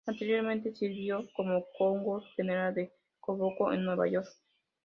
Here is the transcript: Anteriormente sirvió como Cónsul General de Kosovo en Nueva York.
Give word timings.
Anteriormente 0.07 0.73
sirvió 0.73 1.27
como 1.35 1.63
Cónsul 1.77 2.23
General 2.35 2.73
de 2.73 2.91
Kosovo 3.19 3.71
en 3.71 3.85
Nueva 3.85 4.09
York. 4.09 4.27